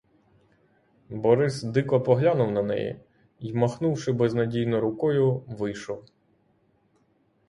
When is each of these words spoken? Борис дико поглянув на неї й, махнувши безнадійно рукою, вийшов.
Борис 1.09 1.63
дико 1.63 1.99
поглянув 2.01 2.51
на 2.51 2.61
неї 2.63 2.99
й, 3.39 3.53
махнувши 3.53 4.11
безнадійно 4.11 4.79
рукою, 4.81 5.33
вийшов. 5.47 6.03